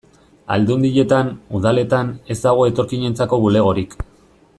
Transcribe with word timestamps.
Aldundietan, 0.53 1.29
udaletan, 1.59 2.09
ez 2.37 2.39
dago 2.47 2.65
etorkinentzako 2.71 3.41
bulegorik. 3.45 3.95